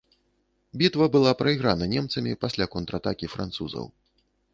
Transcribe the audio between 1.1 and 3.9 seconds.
была прайграна немцамі пасля контратакі французаў.